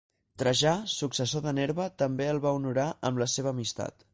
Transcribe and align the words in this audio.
Trajà, 0.43 0.71
successor 0.93 1.45
de 1.47 1.53
Nerva, 1.59 1.87
també 2.05 2.27
el 2.31 2.41
va 2.47 2.57
honorar 2.61 2.89
amb 3.11 3.25
la 3.25 3.29
seva 3.37 3.55
amistat. 3.57 4.09